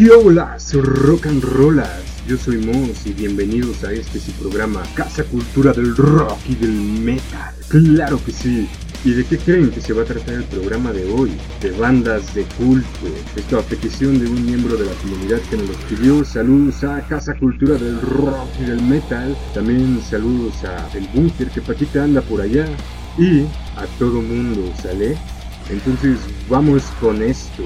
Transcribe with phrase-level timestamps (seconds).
[0.00, 2.02] ¿Qué holas, rock and rollas?
[2.26, 6.72] Yo soy Mons y bienvenidos a este su programa Casa Cultura del Rock y del
[6.72, 7.54] Metal.
[7.68, 8.66] Claro que sí.
[9.04, 11.32] ¿Y de qué creen que se va a tratar el programa de hoy?
[11.60, 12.88] De bandas de culto.
[13.36, 16.24] Esto a petición de un miembro de la comunidad que nos lo pidió.
[16.24, 19.36] Saludos a Casa Cultura del Rock y del Metal.
[19.52, 22.64] También saludos a El Bunker que Paquita anda por allá.
[23.18, 23.42] Y
[23.76, 25.18] a todo mundo, ¿sale?
[25.68, 26.16] Entonces
[26.48, 27.64] vamos con esto.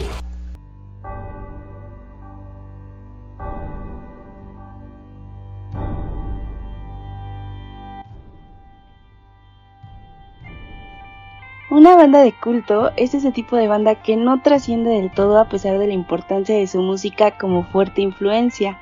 [11.85, 15.51] Una banda de culto es ese tipo de banda que no trasciende del todo a
[15.51, 18.79] pesar de la importancia de su música como fuerte influencia.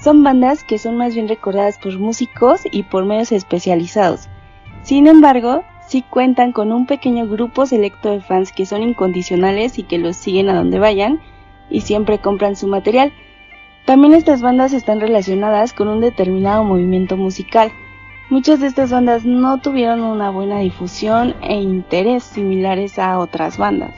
[0.00, 4.28] Son bandas que son más bien recordadas por músicos y por medios especializados.
[4.82, 9.82] Sin embargo, sí cuentan con un pequeño grupo selecto de fans que son incondicionales y
[9.82, 11.20] que los siguen a donde vayan
[11.68, 13.12] y siempre compran su material.
[13.86, 17.72] También estas bandas están relacionadas con un determinado movimiento musical.
[18.30, 23.94] Muchas de estas bandas no tuvieron una buena difusión e interés similares a otras bandas.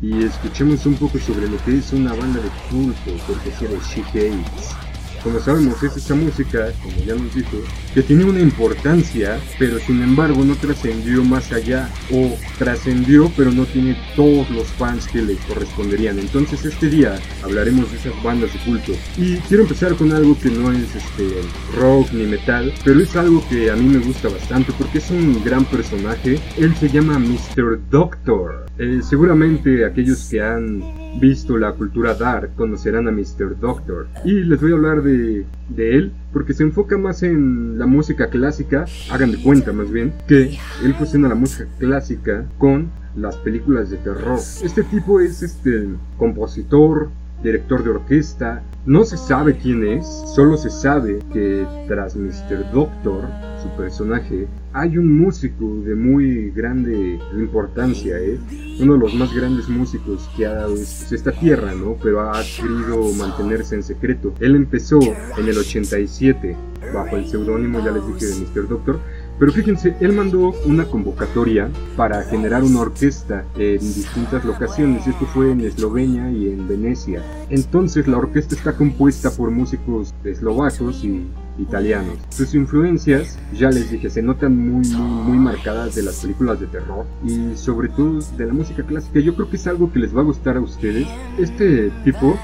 [0.00, 3.10] Y escuchemos un poco sobre lo que es una banda de culto,
[3.58, 4.83] si de She
[5.24, 7.56] Como sabemos, es esta música, como ya nos dijo,
[7.94, 13.64] que tiene una importancia, pero sin embargo no trascendió más allá, o trascendió, pero no
[13.64, 16.18] tiene todos los fans que le corresponderían.
[16.18, 18.92] Entonces este día hablaremos de esas bandas de culto.
[19.16, 21.26] Y quiero empezar con algo que no es este
[21.74, 25.42] rock ni metal, pero es algo que a mí me gusta bastante porque es un
[25.42, 26.38] gran personaje.
[26.58, 27.80] Él se llama Mr.
[27.88, 28.63] Doctor.
[28.76, 30.82] Eh, seguramente aquellos que han
[31.20, 33.58] visto la cultura dark conocerán a Mr.
[33.60, 34.08] Doctor.
[34.24, 38.28] Y les voy a hablar de, de, él porque se enfoca más en la música
[38.28, 43.90] clásica, hagan de cuenta más bien, que él fusiona la música clásica con las películas
[43.90, 44.38] de terror.
[44.38, 47.10] Este tipo es este compositor,
[47.44, 52.72] director de orquesta, no se sabe quién es, solo se sabe que tras Mr.
[52.72, 53.28] Doctor,
[53.62, 58.40] su personaje, hay un músico de muy grande importancia, ¿eh?
[58.80, 61.96] uno de los más grandes músicos que ha dado esta tierra, ¿no?
[62.02, 64.34] Pero ha querido mantenerse en secreto.
[64.40, 64.98] Él empezó
[65.38, 66.56] en el 87
[66.92, 68.68] bajo el seudónimo, ya les dije, de Mr.
[68.68, 69.00] Doctor,
[69.38, 75.06] pero fíjense, él mandó una convocatoria para generar una orquesta en distintas locaciones.
[75.06, 77.22] Esto fue en Eslovenia y en Venecia.
[77.50, 81.26] Entonces la orquesta está compuesta por músicos eslovacos y
[81.58, 82.18] italianos.
[82.30, 87.06] Sus influencias, ya les dije, se notan muy, muy, marcadas de las películas de terror
[87.24, 89.20] y sobre todo de la música clásica.
[89.20, 91.06] Yo creo que es algo que les va a gustar a ustedes.
[91.38, 92.38] Este tipo,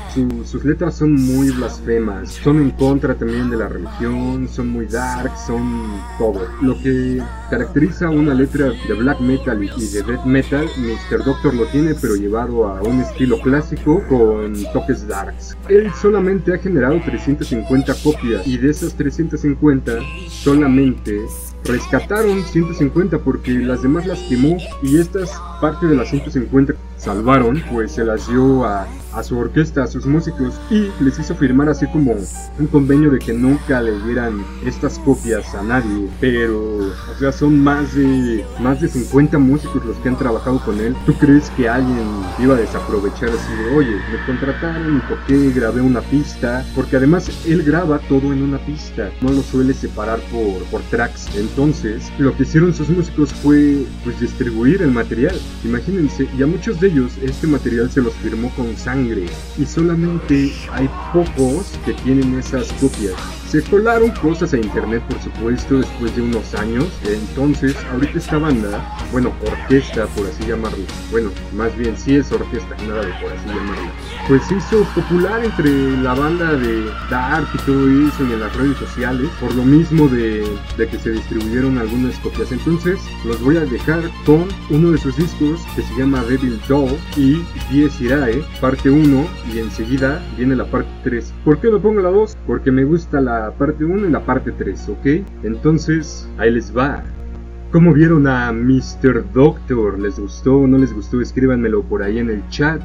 [0.45, 5.33] sus letras son muy blasfemas, son en contra también de la religión, son muy dark,
[5.47, 6.47] son todo.
[6.61, 11.25] Lo que caracteriza una letra de black metal y de death metal, Mr.
[11.25, 15.57] Doctor lo tiene, pero llevado a un estilo clásico con toques darks.
[15.69, 19.93] Él solamente ha generado 350 copias y de esas 350
[20.29, 21.23] solamente
[21.65, 27.93] rescataron 150 porque las demás las quemó y estas parte de las 150 salvaron pues
[27.93, 31.87] se las dio a a su orquesta, a sus músicos y les hizo firmar así
[31.89, 32.17] como
[32.59, 36.09] un convenio de que nunca le dieran estas copias a nadie.
[36.21, 40.79] Pero, o sea, son más de más de 50 músicos los que han trabajado con
[40.81, 40.95] él.
[41.07, 42.07] ¿Tú crees que alguien
[42.39, 46.65] iba a desaprovechar así de, oye, me contrataron, toqué, grabé una pista?
[46.75, 51.35] Porque además él graba todo en una pista, no lo suele separar por, por tracks.
[51.37, 55.37] Entonces, lo que hicieron sus músicos fue pues distribuir el material.
[55.65, 59.00] Imagínense, y a muchos de ellos este material se los firmó con sangre
[59.59, 63.15] y solamente hay pocos que tienen esas copias.
[63.49, 66.87] Se colaron cosas a internet, por supuesto, después de unos años.
[67.05, 72.77] Entonces, ahorita esta banda, bueno, orquesta, por así llamarlo, bueno, más bien sí es orquesta,
[72.87, 73.91] nada de por así llamarlo,
[74.29, 78.55] pues se hizo popular entre la banda de Dark y todo eso y en las
[78.55, 80.47] redes sociales, por lo mismo de,
[80.77, 82.53] de que se distribuyeron algunas copias.
[82.53, 86.97] Entonces, los voy a dejar con uno de sus discos que se llama Devil Doll
[87.17, 91.33] y Dies Irae, parte 1, y enseguida viene la parte 3.
[91.45, 92.37] ¿Por qué lo pongo la 2?
[92.47, 95.07] Porque me gusta la parte 1 y la parte 3, ¿ok?
[95.43, 97.03] Entonces, ahí les va.
[97.73, 99.33] ¿Cómo vieron a Mr.
[99.33, 99.99] Doctor?
[99.99, 101.21] ¿Les gustó o no les gustó?
[101.21, 102.81] Escríbanmelo por ahí en el chat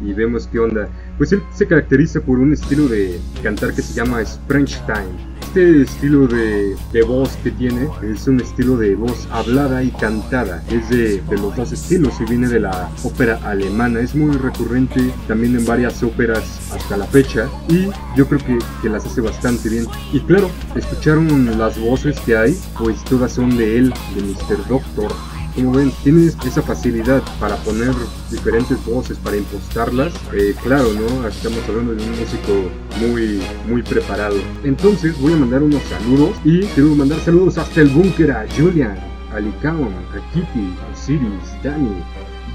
[0.00, 0.88] y vemos qué onda.
[1.18, 6.26] Pues él se caracteriza por un estilo de cantar que se llama Time este estilo
[6.26, 6.74] de,
[7.06, 10.64] voz que tiene es un estilo de voz hablada y cantada.
[10.68, 14.00] Es de, los dos estilos y viene de la ópera alemana.
[14.00, 17.86] Es muy recurrente también en varias óperas hasta la fecha y
[18.16, 19.86] yo creo que, que las hace bastante bien.
[20.12, 24.66] Y claro, escucharon las voces que hay, pues todas son de él, de Mr.
[24.66, 25.12] Doctor.
[25.54, 27.94] Como ven, tienes esa facilidad para poner
[28.30, 30.12] diferentes voces, para impostarlas.
[30.32, 31.26] Eh, claro, ¿no?
[31.28, 32.70] Estamos hablando de un músico
[33.00, 34.36] muy, muy preparado.
[34.64, 38.98] Entonces voy a mandar unos saludos y quiero mandar saludos hasta el búnker a Julian,
[39.32, 42.02] a Licaon, a Kitty, a Siris, Dani,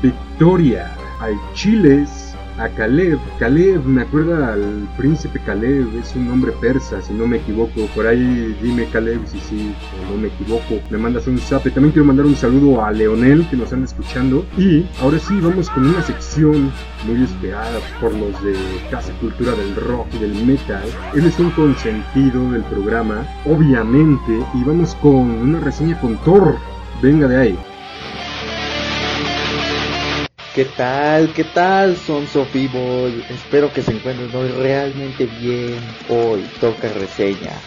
[0.02, 2.29] Victoria, al Chiles,
[2.60, 3.20] a Caleb.
[3.40, 7.88] Caleb me acuerda al príncipe Caleb, es un nombre persa, si no me equivoco.
[7.96, 9.74] Por ahí dime Caleb si sí
[10.08, 10.80] o no me equivoco.
[10.90, 11.64] Me mandas un zap.
[11.64, 14.46] También quiero mandar un saludo a Leonel que nos están escuchando.
[14.58, 16.72] Y ahora sí, vamos con una sección
[17.08, 18.56] muy esperada por los de
[18.92, 20.84] Casa Cultura del Rock y del Metal.
[21.14, 24.40] Él es un consentido del programa, obviamente.
[24.54, 26.56] Y vamos con una reseña con Thor.
[27.02, 27.60] Venga de ahí.
[30.60, 31.32] ¿Qué tal?
[31.32, 33.24] ¿Qué tal, son Sofibol?
[33.30, 35.96] Espero que se encuentren hoy realmente bien.
[36.10, 37.62] Hoy toca reseña.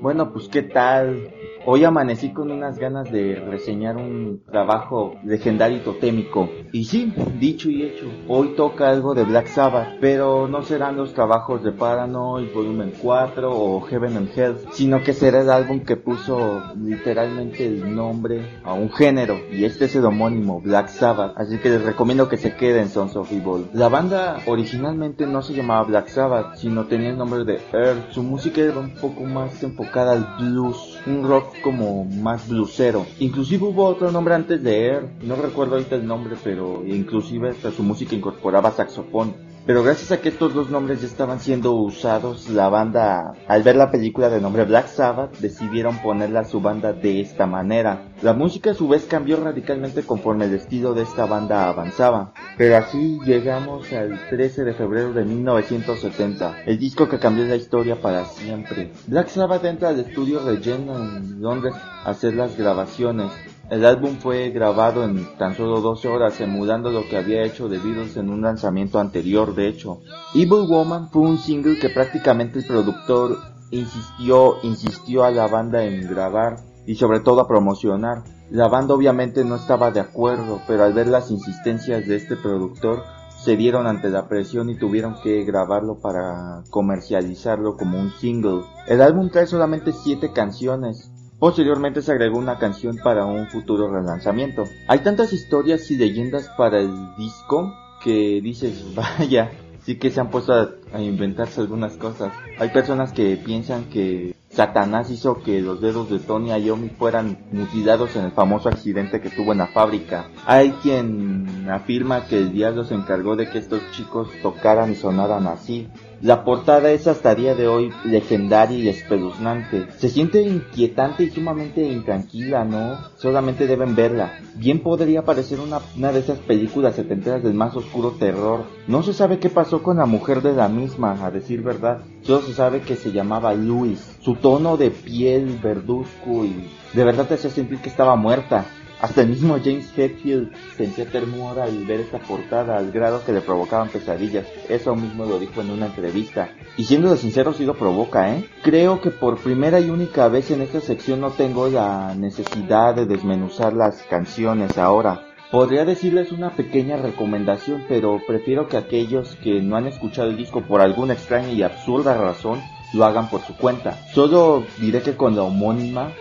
[0.00, 1.28] Bueno, pues qué tal.
[1.66, 6.46] Hoy amanecí con unas ganas de reseñar un trabajo legendario y totémico.
[6.72, 11.14] Y sí, dicho y hecho, hoy toca algo de Black Sabbath, pero no serán los
[11.14, 15.96] trabajos de Paranoid Volumen 4 o Heaven and Hell, sino que será el álbum que
[15.96, 21.56] puso literalmente el nombre a un género, y este es el homónimo, Black Sabbath, así
[21.56, 23.68] que les recomiendo que se queden Sons of Evil.
[23.72, 28.10] La banda originalmente no se llamaba Black Sabbath, sino tenía el nombre de Earth.
[28.10, 33.06] Su música era un poco más enfocada al blues, un rock como más blusero.
[33.20, 37.70] Inclusive hubo otro nombre antes de Air, no recuerdo ahorita el nombre, pero inclusive hasta
[37.70, 39.53] su música incorporaba saxofón.
[39.66, 43.76] Pero gracias a que estos dos nombres ya estaban siendo usados, la banda, al ver
[43.76, 48.08] la película de nombre Black Sabbath, decidieron ponerla a su banda de esta manera.
[48.20, 52.34] La música a su vez cambió radicalmente conforme el estilo de esta banda avanzaba.
[52.58, 57.96] Pero así llegamos al 13 de febrero de 1970, el disco que cambió la historia
[57.96, 58.92] para siempre.
[59.06, 63.32] Black Sabbath entra al estudio Regent en Londres a hacer las grabaciones.
[63.70, 67.78] El álbum fue grabado en tan solo 12 horas, emulando lo que había hecho The
[67.78, 70.00] Beatles en un lanzamiento anterior, de hecho.
[70.34, 73.38] Evil Woman fue un single que prácticamente el productor
[73.70, 76.56] insistió, insistió a la banda en grabar
[76.86, 78.22] y sobre todo a promocionar.
[78.50, 83.02] La banda obviamente no estaba de acuerdo, pero al ver las insistencias de este productor,
[83.44, 88.62] se dieron ante la presión y tuvieron que grabarlo para comercializarlo como un single.
[88.86, 91.10] El álbum trae solamente 7 canciones,
[91.44, 94.64] Posteriormente se agregó una canción para un futuro relanzamiento.
[94.88, 98.82] Hay tantas historias y leyendas para el disco que dices,
[99.18, 99.50] vaya,
[99.82, 102.32] sí que se han puesto a, inventarse algunas cosas.
[102.58, 108.16] Hay personas que piensan que Satanás hizo que los dedos de Tony Iommi fueran mutilados
[108.16, 110.30] en el famoso accidente que tuvo en la fábrica.
[110.46, 115.46] Hay quien afirma que el diablo se encargó de que estos chicos tocaran y sonaran
[115.46, 115.88] así.
[116.24, 119.88] La portada es hasta día de hoy legendaria y espeluznante.
[119.98, 122.96] Se siente inquietante y sumamente intranquila, ¿no?
[123.18, 124.32] Solamente deben verla.
[124.54, 128.64] Bien podría parecer una, de esas películas setenteras del más oscuro terror.
[128.88, 131.98] No se sabe qué pasó con la mujer de la misma, a decir verdad.
[132.22, 134.16] Solo se sabe que se llamaba Luis.
[134.22, 138.64] Su tono de piel verduzco y de verdad te hace sentir que estaba muerta.
[139.04, 143.42] Hasta el mismo James Hetfield sentía ternura al ver esta portada al grado que le
[143.42, 144.46] provocaban pesadillas.
[144.70, 146.48] Eso mismo lo dijo en una entrevista.
[146.78, 148.48] Y siendo sincero, sí lo provoca, ¿eh?
[148.62, 153.04] Creo que por primera y única vez en esta sección no tengo la necesidad de
[153.04, 155.26] desmenuzar las canciones ahora.
[155.50, 160.62] Podría decirles una pequeña recomendación, pero prefiero que aquellos que no han escuchado el disco
[160.62, 162.62] por alguna extraña y absurda razón
[162.94, 163.98] lo hagan por su cuenta.
[164.14, 166.12] Solo diré que con la homónima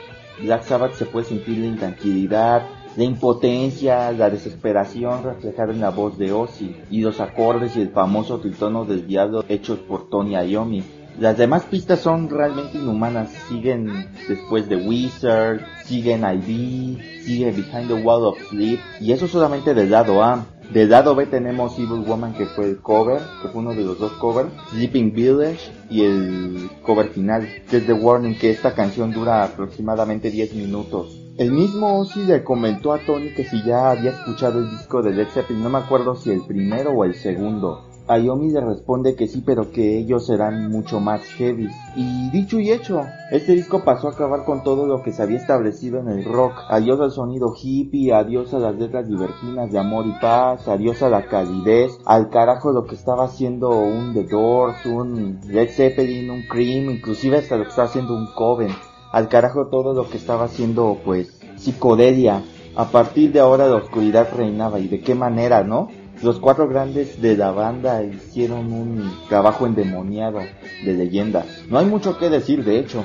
[0.42, 2.64] Black Sabbath se puede sentir la intranquilidad,
[2.96, 7.90] la impotencia, la desesperación reflejada en la voz de Ozzy y los acordes y el
[7.90, 10.84] famoso tritono del diablo hechos por Tony Iommi.
[11.20, 17.94] Las demás pistas son realmente inhumanas, siguen después de Wizard, siguen IV, sigue Behind the
[17.94, 20.44] Wall of Sleep y eso solamente del lado A.
[20.72, 24.00] Del lado B tenemos Evil Woman que fue el cover, que fue uno de los
[24.00, 29.44] dos covers, Sleeping Village y el cover final, que The Warning, que esta canción dura
[29.44, 31.20] aproximadamente 10 minutos.
[31.38, 35.14] El mismo Ozzy le comentó a Tony que si ya había escuchado el disco de
[35.14, 37.93] Led Zeppelin, no me acuerdo si el primero o el segundo.
[38.08, 41.70] Ayomi le responde que sí, pero que ellos serán mucho más heavy.
[41.96, 45.38] Y dicho y hecho, este disco pasó a acabar con todo lo que se había
[45.38, 46.54] establecido en el rock.
[46.68, 51.10] Adiós al sonido hippie, adiós a las letras libertinas de amor y paz, adiós a
[51.10, 56.44] la calidez, al carajo lo que estaba haciendo un The Doors, un Led Zeppelin, un
[56.48, 58.72] Cream, inclusive hasta lo que estaba haciendo un Coven.
[59.14, 62.44] Al carajo todo lo que estaba haciendo pues psicodelia.
[62.76, 65.88] A partir de ahora la oscuridad reinaba y de qué manera, ¿no?
[66.22, 70.40] Los cuatro grandes de la banda hicieron un trabajo endemoniado
[70.86, 71.46] de leyendas.
[71.70, 73.04] No hay mucho que decir de hecho,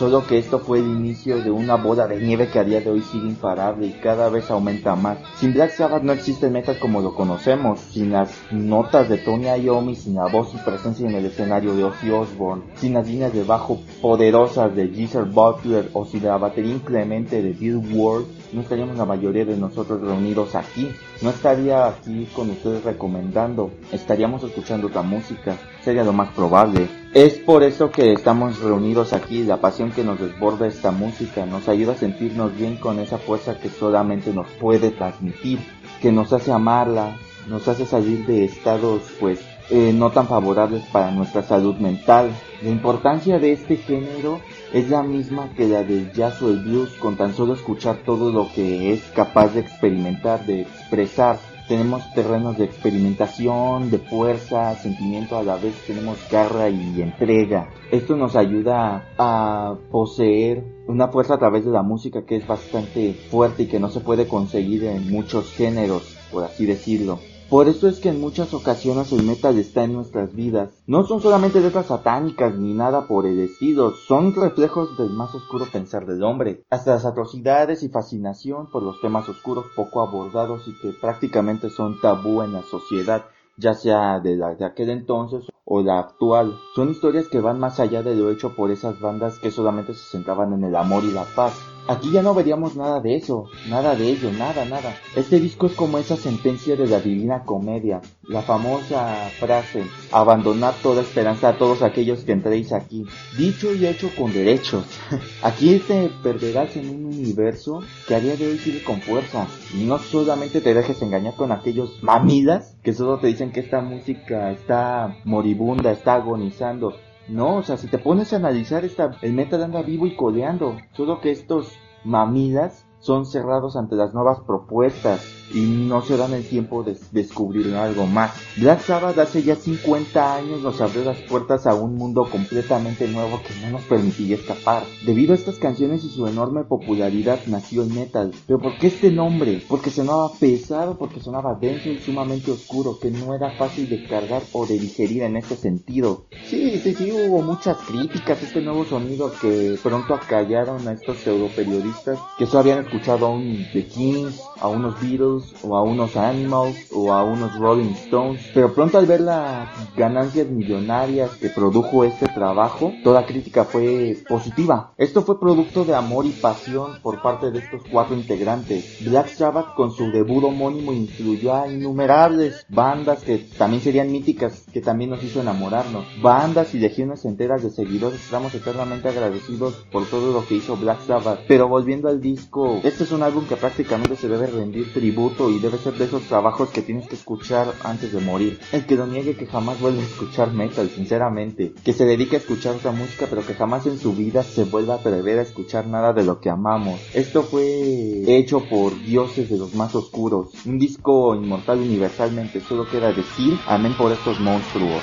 [0.00, 2.88] Solo que esto fue el inicio de una boda de nieve que a día de
[2.88, 5.18] hoy sigue imparable y cada vez aumenta más.
[5.36, 9.48] Sin Black Sabbath no existe el metal como lo conocemos, sin las notas de Tony
[9.62, 13.34] Iommi, sin la voz y presencia en el escenario de Ozzy Osbourne, sin las líneas
[13.34, 18.62] de bajo poderosas de Geezer Butler o sin la batería inclemente de Bill Ward, no
[18.62, 20.90] estaríamos la mayoría de nosotros reunidos aquí.
[21.22, 26.88] No estaría aquí con ustedes recomendando, estaríamos escuchando otra música, sería lo más probable.
[27.12, 31.68] Es por eso que estamos reunidos aquí, la pasión que nos desborda esta música nos
[31.68, 35.58] ayuda a sentirnos bien con esa fuerza que solamente nos puede transmitir,
[36.00, 37.16] que nos hace amarla,
[37.48, 39.40] nos hace salir de estados pues
[39.70, 42.30] eh, no tan favorables para nuestra salud mental.
[42.62, 44.40] La importancia de este género
[44.72, 48.30] es la misma que la del jazz o el blues con tan solo escuchar todo
[48.30, 51.38] lo que es capaz de experimentar, de expresar
[51.70, 57.68] tenemos terrenos de experimentación, de fuerza, sentimiento, a la vez tenemos garra y entrega.
[57.92, 63.14] Esto nos ayuda a poseer una fuerza a través de la música que es bastante
[63.14, 67.20] fuerte y que no se puede conseguir en muchos géneros, por así decirlo.
[67.50, 70.70] Por eso es que en muchas ocasiones el metal está en nuestras vidas.
[70.86, 75.66] No son solamente letras satánicas ni nada por el estilo, son reflejos del más oscuro
[75.66, 76.62] pensar del hombre.
[76.70, 82.00] Hasta las atrocidades y fascinación por los temas oscuros poco abordados y que prácticamente son
[82.00, 83.24] tabú en la sociedad,
[83.56, 86.56] ya sea de, la, de aquel entonces o la actual.
[86.76, 90.08] Son historias que van más allá de lo hecho por esas bandas que solamente se
[90.08, 91.58] centraban en el amor y la paz.
[91.90, 94.94] Aquí ya no veríamos nada de eso, nada de ello, nada, nada.
[95.16, 99.82] Este disco es como esa sentencia de la divina comedia, la famosa frase,
[100.12, 103.06] abandonar toda esperanza a todos aquellos que entréis aquí.
[103.36, 104.84] Dicho y hecho con derechos.
[105.42, 109.48] aquí te perderás en un universo que a día de hoy sigue con fuerza.
[109.74, 113.80] Y no solamente te dejes engañar con aquellos mamidas que solo te dicen que esta
[113.80, 116.94] música está moribunda, está agonizando.
[117.30, 120.76] No, o sea, si te pones a analizar, esta, el metal anda vivo y coleando.
[120.96, 126.46] Solo que estos mamilas son cerrados ante las nuevas propuestas y no se dan el
[126.46, 128.32] tiempo de descubrir algo más.
[128.56, 133.40] Black Sabbath hace ya 50 años nos abrió las puertas a un mundo completamente nuevo
[133.42, 134.84] que no nos permitiría escapar.
[135.04, 138.32] Debido a estas canciones y su enorme popularidad nació el metal.
[138.46, 139.62] Pero ¿por qué este nombre?
[139.68, 144.42] Porque sonaba pesado, porque sonaba denso y sumamente oscuro, que no era fácil de cargar
[144.52, 146.26] o de digerir en este sentido.
[146.46, 151.18] Sí, sí, sí, hubo muchas críticas a este nuevo sonido que pronto acallaron a estos
[151.18, 155.82] pseudo periodistas que solo habían escuchado a un The Kings, a unos Beatles, o a
[155.82, 161.50] unos Animals o a unos Rolling Stones, pero pronto al ver las ganancias millonarias que
[161.50, 164.92] produjo este trabajo, toda crítica fue positiva.
[164.98, 168.98] Esto fue producto de amor y pasión por parte de estos cuatro integrantes.
[169.04, 174.80] Black Sabbath con su debut homónimo influyó a innumerables bandas que también serían míticas, que
[174.80, 176.06] también nos hizo enamorarnos.
[176.20, 181.00] Bandas y legiones enteras de seguidores, estamos eternamente agradecidos por todo lo que hizo Black
[181.06, 181.40] Sabbath.
[181.46, 185.58] Pero volviendo al disco, este es un álbum que prácticamente se debe rendir tributo y
[185.58, 188.58] debe ser de esos trabajos que tienes que escuchar antes de morir.
[188.72, 191.72] El que lo niegue que jamás vuelve a escuchar metal, sinceramente.
[191.84, 194.94] Que se dedique a escuchar otra música pero que jamás en su vida se vuelva
[194.94, 197.00] a atrever a escuchar nada de lo que amamos.
[197.14, 200.48] Esto fue hecho por dioses de los más oscuros.
[200.64, 202.60] Un disco inmortal universalmente.
[202.60, 205.02] Solo queda decir amén por estos monstruos.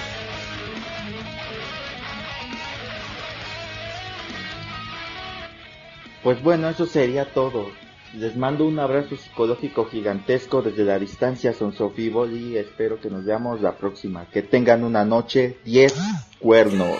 [6.27, 7.67] Pues bueno, eso sería todo.
[8.13, 13.24] Les mando un abrazo psicológico gigantesco desde la distancia, son Sofívol, y espero que nos
[13.24, 14.25] veamos la próxima.
[14.25, 15.96] Que tengan una noche 10
[16.39, 16.98] cuernos.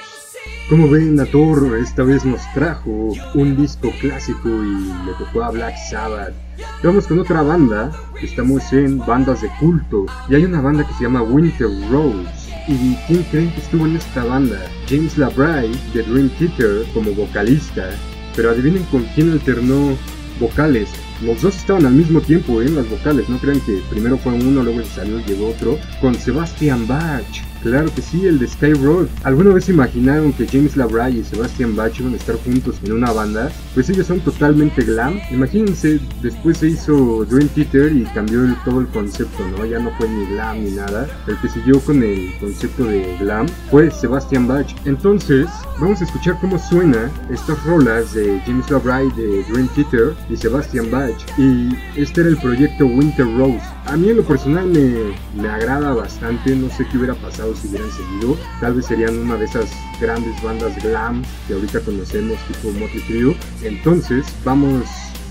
[0.70, 2.90] Como ven, Thor esta vez nos trajo
[3.34, 6.34] un disco clásico y le tocó a Black Sabbath.
[6.82, 7.92] vamos con otra banda,
[8.22, 12.30] estamos en bandas de culto, y hay una banda que se llama Winter Rose.
[12.70, 14.58] ¿Y quién creen que estuvo en esta banda?
[14.88, 17.90] James LaBrie de Dream Theater como vocalista,
[18.38, 19.98] pero adivinen con quién alternó
[20.40, 20.90] vocales.
[21.24, 24.64] Los dos estaban al mismo tiempo en las vocales, no crean que primero fue uno,
[24.64, 27.26] luego se salió y llegó otro, con Sebastian Bach.
[27.64, 29.08] Claro que sí, el de Sky Road.
[29.24, 33.12] ¿Alguna vez imaginaron que James LaBrie y Sebastian Bach iban a estar juntos en una
[33.12, 33.52] banda?
[33.74, 35.20] Pues ellos son totalmente glam.
[35.32, 39.66] Imagínense, después se hizo Dream Theater y cambió todo el concepto, ¿no?
[39.66, 41.08] Ya no fue ni glam ni nada.
[41.28, 44.68] El que siguió con el concepto de glam fue Sebastian Bach.
[44.86, 45.48] Entonces,
[45.80, 50.92] vamos a escuchar cómo suena estas rolas de James LaBrie de Dream Theater y Sebastian
[50.92, 51.16] Bach.
[51.38, 53.66] Y este era el proyecto Winter Rose.
[53.86, 57.68] A mí en lo personal me, me agrada bastante, no sé qué hubiera pasado si
[57.68, 58.38] hubieran seguido.
[58.60, 63.38] Tal vez serían una de esas grandes bandas glam que ahorita conocemos, tipo Motley Crue.
[63.64, 64.86] Entonces, vamos,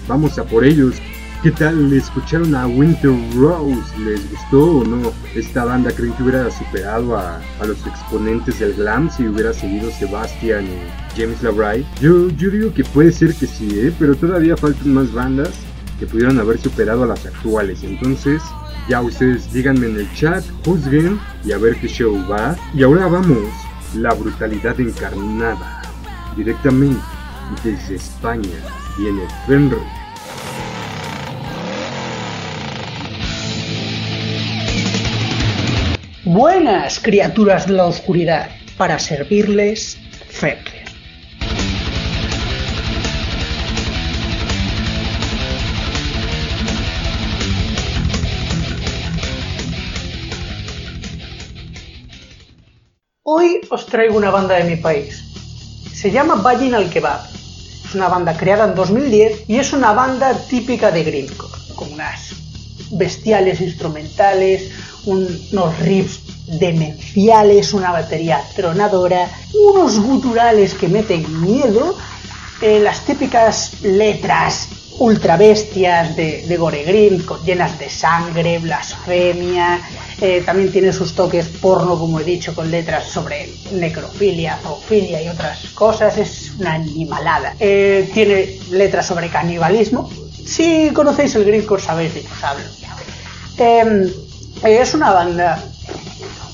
[0.09, 0.97] vamos a por ellos.
[1.43, 1.91] ¿Qué tal?
[1.91, 3.99] ¿Le escucharon a Winter Rose?
[3.99, 5.93] ¿Les gustó o no esta banda?
[5.93, 11.43] ¿Creen que hubiera superado a, los exponentes del glam si hubiera seguido Sebastian y James
[11.43, 11.85] LaBrie?
[12.01, 13.93] Yo, yo digo que puede ser que sí, ¿eh?
[13.99, 15.51] pero todavía faltan más bandas
[16.01, 17.83] que pudieran haber superado a las actuales.
[17.83, 18.43] Entonces,
[18.89, 22.57] ya ustedes díganme en el chat, juzguen y a ver qué show va.
[22.75, 23.49] Y ahora vamos,
[23.95, 25.83] la brutalidad encarnada,
[26.37, 27.01] directamente
[27.65, 28.59] desde España,
[28.99, 29.79] viene Fenrir.
[36.25, 39.97] Buenas criaturas de la oscuridad, para servirles
[40.29, 40.76] Fenrir.
[53.29, 55.25] Hoy os traigo una banda de mi país.
[55.93, 57.27] Se llama Vaginal Kebab.
[57.85, 62.37] Es una banda creada en 2010 y es una banda típica de greencore, con unas
[62.93, 64.71] bestiales instrumentales,
[65.07, 66.21] unos riffs
[66.61, 71.97] demenciales, una batería tronadora, unos guturales que meten miedo,
[72.63, 74.69] eh, las típicas letras
[75.01, 79.81] ultra bestias de, Gore Green, llenas de sangre, blasfemia,
[80.21, 85.29] eh, también tiene sus toques porno, como he dicho, con letras sobre necrofilia, zoofilia y
[85.29, 87.55] otras cosas, es una animalada.
[87.61, 90.09] Eh, tiene letras sobre canibalismo.
[90.33, 92.65] Si conocéis el Greencore sabéis de qué os hablo.
[93.59, 94.11] Em,
[94.65, 95.63] es una banda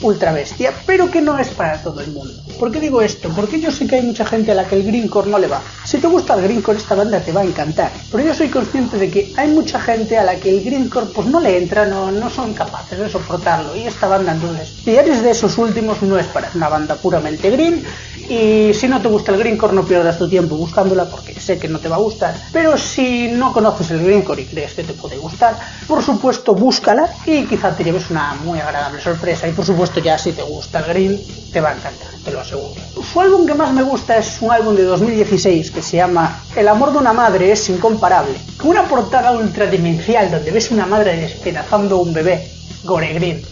[0.03, 2.33] ultra bestia, pero que no es para todo el mundo.
[2.59, 3.31] ¿Por qué digo esto?
[3.35, 5.61] Porque yo sé que hay mucha gente a la que el greencore no le va.
[5.85, 7.91] Si te gusta el greencore, esta banda te va a encantar.
[8.11, 11.27] Pero yo soy consciente de que hay mucha gente a la que el greencore pues
[11.27, 13.75] no le entra, no, no son capaces de soportarlo.
[13.77, 17.51] Y esta banda entonces, si eres de esos últimos, no es para una banda puramente
[17.51, 17.85] green.
[18.29, 21.69] Y si no te gusta el greencore, no pierdas tu tiempo buscándola porque sé que
[21.69, 22.35] no te va a gustar.
[22.53, 27.09] Pero si no conoces el greencore y crees que te puede gustar, por supuesto búscala
[27.27, 29.49] y quizá te lleves una muy agradable sorpresa.
[29.49, 31.21] Y por supuesto ya si te gusta el green,
[31.53, 32.75] te va a encantar, te lo aseguro.
[33.13, 36.69] Su álbum que más me gusta es un álbum de 2016 que se llama El
[36.69, 38.35] amor de una madre es incomparable.
[38.57, 42.51] Con una portada ultradimensional donde ves una madre despedazando un bebé,
[42.85, 43.43] Gore Green.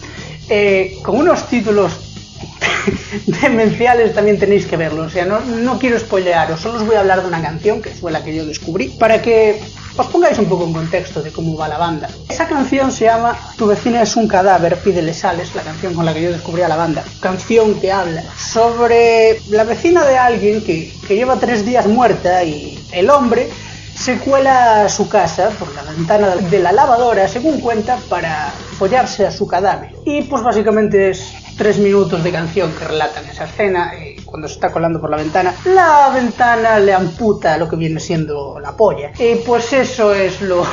[0.49, 2.10] Eh, con unos títulos
[3.41, 5.03] demenciales también tenéis que verlo.
[5.03, 7.89] O sea, no, no quiero spoilearos, solo os voy a hablar de una canción que
[7.89, 9.61] fue la que yo descubrí para que
[9.97, 12.09] os pongáis un poco en contexto de cómo va la banda.
[12.29, 16.13] Esa canción se llama Tu vecina es un cadáver, pídele sales, la canción con la
[16.13, 17.03] que yo descubrí a la banda.
[17.19, 22.79] Canción que habla sobre la vecina de alguien que, que lleva tres días muerta y
[22.91, 23.49] el hombre
[24.01, 29.27] se cuela a su casa por la ventana de la lavadora, según cuenta, para follarse
[29.27, 29.91] a su cadáver.
[30.05, 34.55] Y pues básicamente es tres minutos de canción que relatan esa escena, y cuando se
[34.55, 39.11] está colando por la ventana, la ventana le amputa lo que viene siendo la polla.
[39.19, 40.65] Y pues eso es lo,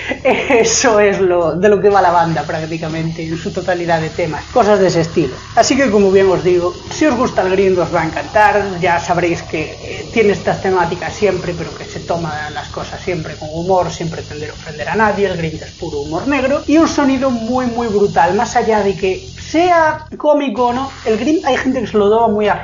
[0.24, 4.44] eso es lo de lo que va la banda prácticamente en su totalidad de temas,
[4.52, 5.34] cosas de ese estilo.
[5.56, 8.78] Así que como bien os digo, si os gusta el grind os va a encantar,
[8.80, 13.34] ya sabréis que eh, tiene estas temáticas siempre, pero que se toma las cosas siempre
[13.34, 16.86] con humor, sin pretender ofender a nadie, el grind es puro humor negro y un
[16.86, 21.56] sonido muy muy brutal, más allá de que sea cómico o no, el Green hay
[21.56, 22.56] gente que se lo toma muy a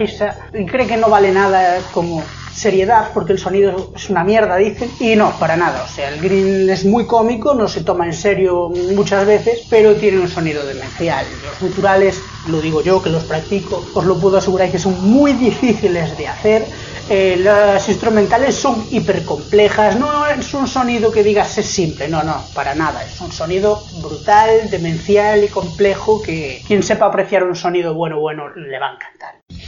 [0.53, 2.23] y cree que no vale nada como
[2.53, 5.85] seriedad porque el sonido es una mierda, dicen, y no, para nada.
[5.85, 9.95] O sea, el Green es muy cómico, no se toma en serio muchas veces, pero
[9.97, 11.27] tiene un sonido demencial.
[11.45, 15.33] Los culturales, lo digo yo que los practico, os lo puedo asegurar que son muy
[15.35, 16.67] difíciles de hacer
[17.09, 22.43] eh, las instrumentales son hipercomplejas, no es un sonido que digas es simple, no, no,
[22.53, 27.95] para nada, es un sonido brutal, demencial y complejo que quien sepa apreciar un sonido
[27.95, 29.66] bueno, bueno, le va a encantar.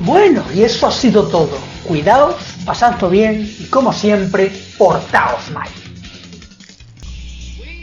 [0.00, 1.58] Bueno, y eso ha sido todo.
[1.84, 5.68] Cuidaos, pasadlo bien y como siempre, portaos mal.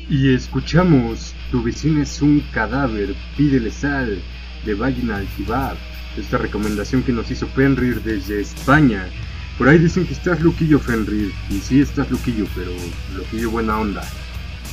[0.10, 4.22] Y escuchamos, tu vecino es un cadáver, pídele sal,
[4.66, 5.78] de Vaginal Kebab
[6.18, 9.06] esta recomendación que nos hizo Fenrir desde España.
[9.58, 12.72] Por ahí dicen que estás loquillo Fenrir, y sí estás loquillo, pero
[13.16, 14.04] loquillo buena onda.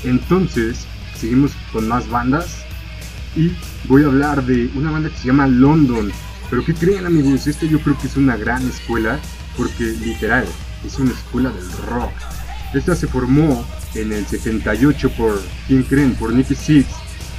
[0.05, 2.65] Entonces, seguimos con más bandas
[3.37, 3.53] y
[3.89, 6.13] voy a hablar de una banda que se llama London.
[6.53, 7.47] Pero ¿qué creen amigos?
[7.47, 9.19] Esta yo creo que es una gran escuela
[9.57, 10.45] porque literal
[10.85, 12.13] es una escuela del rock.
[12.75, 16.15] Esta se formó en el 78 por, ¿quién creen?
[16.15, 16.87] Por Nicky Six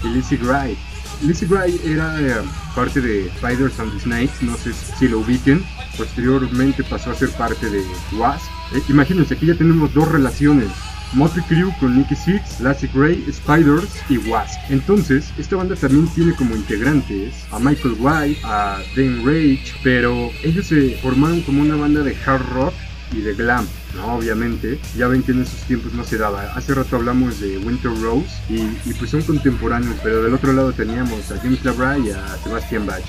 [0.04, 0.80] y Lizzie Wright.
[1.21, 2.41] Lizzie Wright era eh,
[2.76, 5.63] parte de Spiders and Snakes, no sé si lo ubiquen.
[5.95, 8.47] Posteriormente pasó a ser parte de Wasp.
[8.73, 10.69] Eh, imagínense, aquí ya tenemos dos relaciones.
[11.13, 14.60] Motley Crue con Nicky Six, Lassie Gray, Spiders y Wasp.
[14.69, 20.67] Entonces, esta banda también tiene como integrantes a Michael White, a Dan Rage, pero ellos
[20.67, 22.73] se formaron como una banda de hard rock
[23.12, 23.67] y de glam.
[23.95, 24.80] no, obviamente.
[24.97, 26.41] Ya ven que en esos tiempos no se daba.
[26.56, 31.32] Hace rato hablamos de Winter Rose y, pues son contemporáneos, pero del otro lado teníamos
[31.32, 33.04] a James LaBrie y a Sebastian Bach.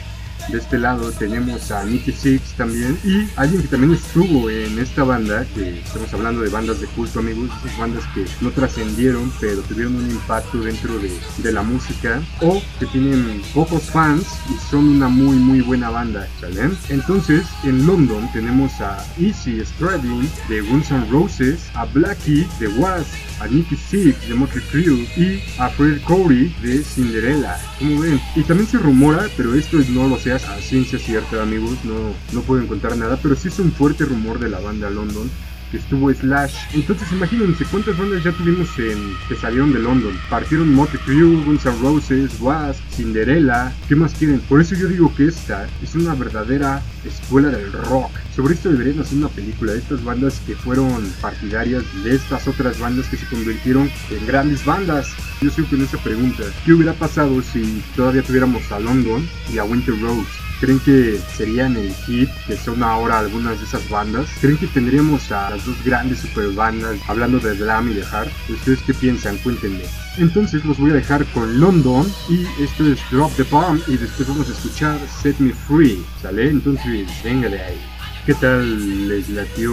[0.48, 5.02] De este lado tenemos a Nicky Six también y alguien que también estuvo en esta
[5.02, 9.62] banda, que estamos hablando de bandas de culto amigos, esas bandas que no trascendieron pero
[9.62, 14.88] tuvieron un impacto dentro de, de, la música o que tienen pocos fans y son
[14.88, 16.70] una muy muy buena banda, ¿sale?
[16.88, 23.08] Entonces en London tenemos a Easy Stradlin de Guns N' Roses, a Blackie de Wasp,
[23.40, 27.58] a Nicky Six de Motley Crue y a Fred Corey de Cinderella.
[27.78, 31.78] Como ven, y también se rumora, pero esto no lo sé a ciencia cierta, amigos,
[31.84, 31.94] no,
[32.32, 35.30] no puedo encontrar nada, pero sí es un fuerte rumor de la banda London
[35.76, 36.54] estuvo Slash.
[36.74, 40.18] Entonces imagínense cuántas bandas ya tuvimos en que salieron de London.
[40.30, 43.72] Partieron Motley Crue, Guns N' Roses, Wasp, Cinderella.
[43.88, 44.40] ¿Qué más quieren?
[44.40, 48.10] Por eso yo digo que esta es una verdadera escuela del rock.
[48.34, 52.78] Sobre esto deberían hacer una película de estas bandas que fueron partidarias de estas otras
[52.78, 55.14] bandas que se convirtieron en grandes bandas.
[55.40, 56.44] Yo sigo con esa pregunta.
[56.64, 60.43] ¿Qué hubiera pasado si todavía tuviéramos a London y a Winter Rose?
[60.60, 64.28] ¿Creen que serían el hit que son ahora algunas de esas bandas?
[64.40, 68.30] ¿Creen que tendríamos a las dos grandes super bandas hablando de glam y de hard?
[68.48, 69.36] ¿Ustedes qué piensan?
[69.38, 69.84] Cuéntenme.
[70.16, 74.28] Entonces los voy a dejar con London y esto es Drop the Bomb y después
[74.28, 76.04] vamos a escuchar Set Me Free.
[76.22, 76.48] ¿Sale?
[76.50, 77.80] Entonces, venga de ahí.
[78.24, 79.70] ¿Qué tal les latió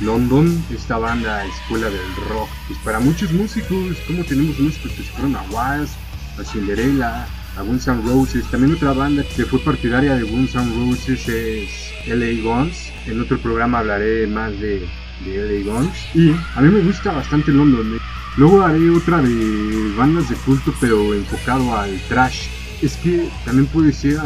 [0.00, 2.48] London, esta banda escuela del rock?
[2.68, 5.98] Pues para muchos músicos, como tenemos músicos que se fueron a Wasp,
[6.38, 8.44] a Cinderella, a Guns N' Roses.
[8.50, 12.92] También otra banda que fue partidaria de Guns N' Roses es LA Guns.
[13.06, 14.86] En otro programa hablaré más de,
[15.26, 15.96] LA Guns.
[16.14, 17.98] Y a mí me gusta bastante London.
[18.36, 22.48] Luego haré otra de bandas de culto pero enfocado al trash.
[22.80, 24.18] Es que también puede ser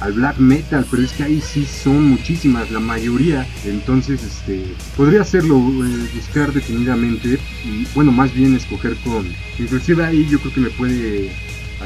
[0.00, 3.46] al, black metal, pero es que ahí sí son muchísimas, la mayoría.
[3.64, 4.66] Entonces, este,
[4.98, 9.26] podría hacerlo, eh, buscar detenidamente y, bueno, más bien escoger con.
[9.58, 11.32] Inclusive ahí yo creo que me puede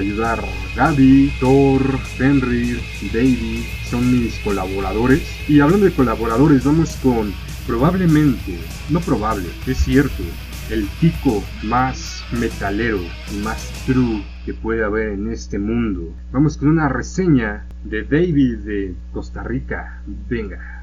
[0.01, 0.45] ayudar
[0.77, 1.83] Gaby, Thor,
[2.19, 2.81] Henry,
[3.13, 5.23] David, son mis colaboradores.
[5.49, 7.33] Y hablando de colaboradores, vamos con
[7.67, 8.59] probablemente,
[8.89, 10.23] no probable, es cierto,
[10.71, 13.01] el tico más metalero
[13.33, 16.15] y más true que puede haber en este mundo.
[16.33, 20.03] Vamos con una reseña de David de Costa Rica.
[20.29, 20.80] Venga.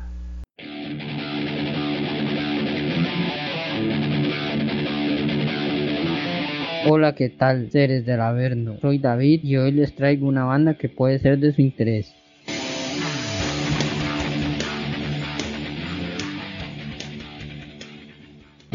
[6.90, 8.78] Hola, ¿qué tal, seres del Averno?
[8.80, 12.16] Soy David y hoy les traigo una banda que puede ser de su interés.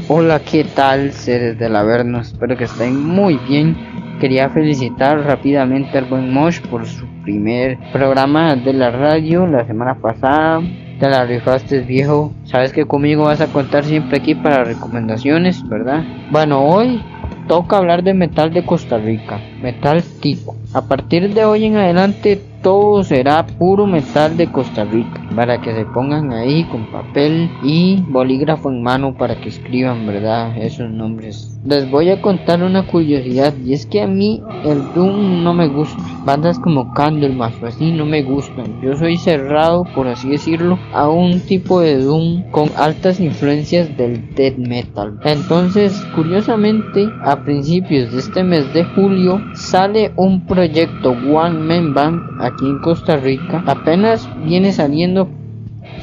[0.08, 2.20] Hola, ¿qué tal, seres del Averno?
[2.20, 3.74] Espero que estén muy bien.
[4.20, 9.94] Quería felicitar rápidamente al buen Mosh por su primer programa de la radio la semana
[9.94, 10.60] pasada.
[11.00, 12.34] Te la rifaste viejo.
[12.44, 16.04] Sabes que conmigo vas a contar siempre aquí para recomendaciones, ¿verdad?
[16.30, 17.02] Bueno, hoy
[17.48, 20.56] toca hablar de metal de Costa Rica, metal tico.
[20.72, 25.74] A partir de hoy en adelante todo será puro metal de Costa Rica para que
[25.74, 31.52] se pongan ahí con papel y bolígrafo en mano para que escriban verdad esos nombres
[31.64, 35.68] les voy a contar una curiosidad y es que a mí el Doom no me
[35.68, 36.02] gusta.
[36.24, 38.80] Bandas como Candlemas o así no me gustan.
[38.80, 44.34] Yo soy cerrado, por así decirlo, a un tipo de Doom con altas influencias del
[44.34, 45.18] death metal.
[45.24, 52.42] Entonces, curiosamente, a principios de este mes de julio sale un proyecto One Man Band
[52.52, 53.62] aquí en Costa Rica.
[53.66, 55.28] Apenas viene saliendo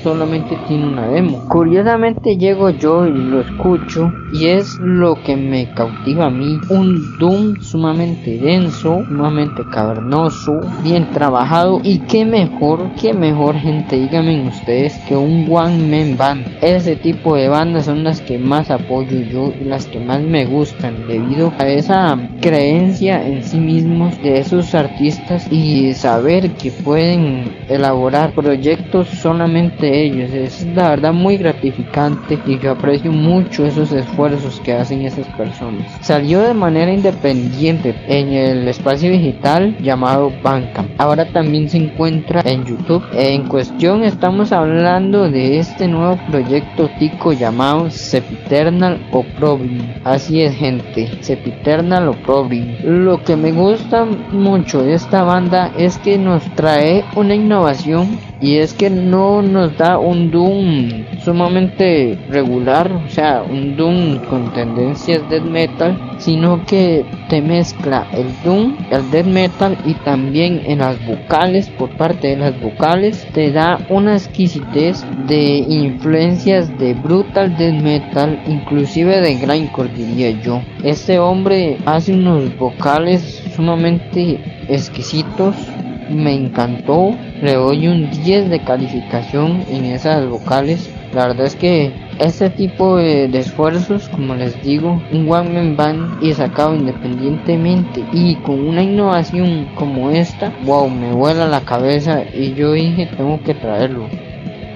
[0.02, 1.40] solamente tiene una demo.
[1.50, 6.60] Curiosamente llego yo y lo escucho y es lo que me cautiva a mí.
[6.70, 14.48] Un Doom sumamente denso, sumamente cavernoso, bien trabajado y qué mejor, qué mejor gente, díganme
[14.48, 16.46] ustedes que un One Man Band.
[16.62, 20.46] Ese tipo de bandas son las que más apoyo yo y las que más me
[20.46, 27.52] gustan debido a esa creencia en sí mismos de esos artistas y saber que pueden
[27.68, 30.32] elaborar proyectos solamente ellos.
[30.32, 34.19] Es la verdad muy gratificante y yo aprecio mucho esos esfuerzos
[34.64, 35.86] que hacen esas personas.
[36.02, 40.90] Salió de manera independiente en el espacio digital llamado Bandcamp.
[40.98, 43.04] Ahora también se encuentra en YouTube.
[43.14, 49.88] En cuestión estamos hablando de este nuevo proyecto tico llamado Sepiternal Opprobrium.
[50.04, 52.76] Así es gente, Sepiternal Opprobrium.
[52.84, 58.58] Lo que me gusta mucho de esta banda es que nos trae una innovación y
[58.58, 65.28] es que no nos da un Doom sumamente regular, o sea, un Doom con tendencias
[65.30, 71.06] death metal, sino que te mezcla el Doom, el death metal y también en las
[71.06, 77.82] vocales, por parte de las vocales, te da una exquisitez de influencias de brutal death
[77.82, 80.62] metal, inclusive de grindcore diría yo.
[80.84, 85.56] Este hombre hace unos vocales sumamente exquisitos
[86.10, 87.16] me encantó.
[87.42, 90.90] Le doy un 10 de calificación en esas vocales.
[91.14, 96.24] La verdad es que este tipo de, esfuerzos, como les digo, un one man band
[96.24, 102.54] y sacado independientemente y con una innovación como esta, wow, me vuela la cabeza y
[102.54, 104.08] yo dije tengo que traerlo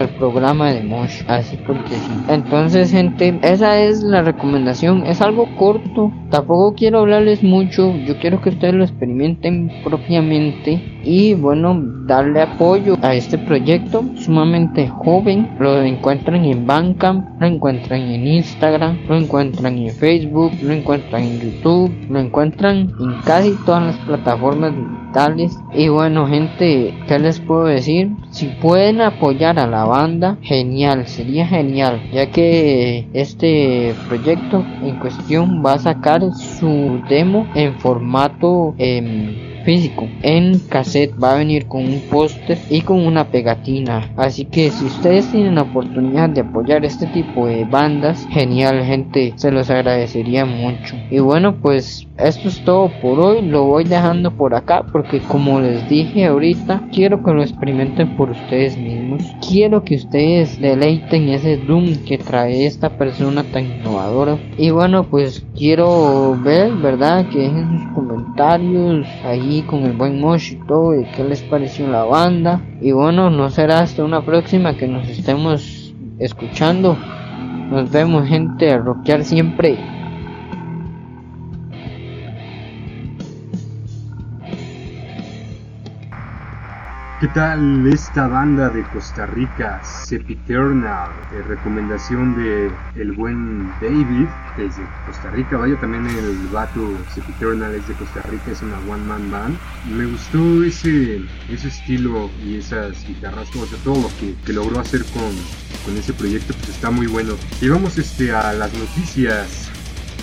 [0.04, 2.12] el programa de Mosh, así porque sí.
[2.30, 5.06] Entonces, gente, esa es la recomendación.
[5.06, 7.96] Es algo corto, tampoco quiero hablarles mucho.
[8.06, 14.88] Yo quiero que ustedes lo experimenten propiamente y bueno, darle apoyo a este proyecto sumamente
[14.88, 15.50] joven.
[15.60, 21.39] Lo encuentran en Bandcamp, lo encuentran en Instagram, lo encuentran en Facebook, lo encuentran en
[21.39, 25.58] YouTube, lo encuentran en casi todas las plataformas digitales.
[25.74, 28.12] Y bueno, gente, ¿qué les puedo decir?
[28.32, 35.63] Si pueden apoyar a la banda, genial, sería genial, ya que este proyecto en cuestión
[35.63, 40.08] va a sacar su demo en formato eh, físico.
[40.21, 44.12] En cassette va a venir con un póster y con una pegatina.
[44.17, 49.34] Así que si ustedes tienen la oportunidad de apoyar este tipo de bandas, genial gente,
[49.36, 50.95] se los agradecería mucho.
[51.10, 53.41] Y bueno, pues esto es todo por hoy.
[53.41, 58.32] Lo voy dejando por acá porque como les dije ahorita, quiero que lo experimenten por
[58.32, 59.23] ustedes mismos.
[59.47, 64.38] Quiero que ustedes deleiten ese Doom que trae esta persona tan innovadora.
[64.58, 67.28] Y bueno, pues quiero ver, ¿verdad?
[67.30, 71.88] Que dejen sus comentarios ahí con el buen Mosh y todo, y qué les pareció
[71.88, 72.62] la banda.
[72.82, 76.98] Y bueno, no será hasta una próxima que nos estemos escuchando.
[77.70, 79.78] Nos vemos gente a rockear siempre.
[87.23, 91.09] ¿Qué tal esta banda de Costa Rica, Sepiternal?
[91.31, 95.55] Eh, recomendación de el buen David desde Costa Rica.
[95.55, 96.81] Vaya también el vato
[97.15, 99.57] Sepiternal es de Costa Rica, es una one man band.
[99.89, 104.81] Me gustó ese, ese estilo y esas guitarras, o sea, todo lo que, que logró
[104.81, 105.31] hacer con,
[105.86, 107.36] con ese proyecto, pues está muy bueno.
[107.62, 109.69] Y vamos este, a las noticias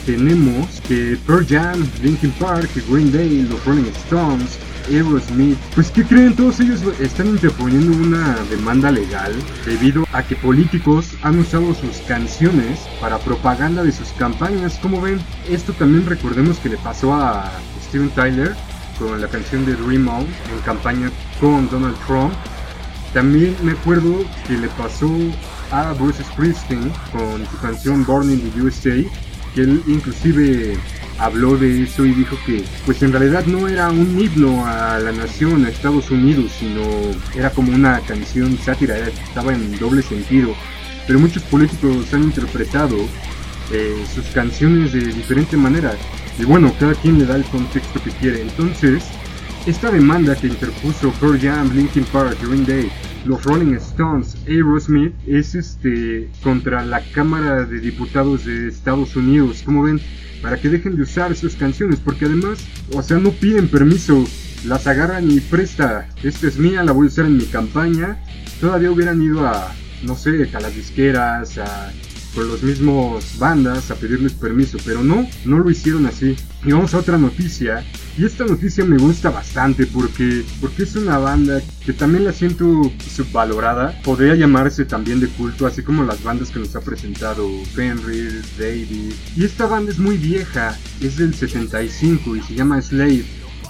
[0.04, 4.58] tenemos que Pearl Jam, Linkin Park, Green Day, los Rolling Stones,
[4.90, 5.58] Aerosmith.
[5.74, 6.34] Pues ¿qué creen?
[6.34, 9.32] Todos ellos están interponiendo una demanda legal
[9.64, 14.78] debido a que políticos han usado sus canciones para propaganda de sus campañas.
[14.82, 17.50] Como ven, esto también recordemos que le pasó a
[17.88, 18.54] Steven Tyler
[18.98, 22.32] con la canción de Dream On en campaña con Donald Trump.
[23.14, 25.10] También me acuerdo que le pasó
[25.72, 29.02] a Bruce Springsteen con su canción Born in the USA,
[29.54, 30.78] que él inclusive
[31.20, 35.12] habló de eso y dijo que pues en realidad no era un himno a la
[35.12, 36.82] nación, a Estados Unidos, sino
[37.34, 40.54] era como una canción sátira, estaba en doble sentido.
[41.06, 42.96] Pero muchos políticos han interpretado
[43.72, 45.94] eh, sus canciones de diferente manera.
[46.38, 48.40] Y bueno, cada quien le da el contexto que quiere.
[48.42, 49.04] Entonces,
[49.66, 52.90] esta demanda que interpuso Pearl Jam, Linkin Park, Green Day,
[53.24, 59.62] los Rolling Stones, Aerosmith, es este contra la Cámara de Diputados de Estados Unidos.
[59.64, 60.00] Como ven,
[60.42, 62.58] para que dejen de usar sus canciones, porque además,
[62.94, 64.24] o sea, no piden permiso,
[64.64, 68.22] las agarran y presta, esta es mía, la voy a usar en mi campaña.
[68.60, 71.92] Todavía hubieran ido a, no sé, a las disqueras, a
[72.34, 76.36] con los mismos bandas a pedirles permiso, pero no, no lo hicieron así.
[76.64, 77.84] Y vamos a otra noticia,
[78.18, 82.92] y esta noticia me gusta bastante porque, porque es una banda que también la siento
[83.14, 88.42] subvalorada, podría llamarse también de culto, así como las bandas que nos ha presentado Fenrir,
[88.58, 89.12] David.
[89.36, 93.24] Y esta banda es muy vieja, es del 75 y se llama Slave.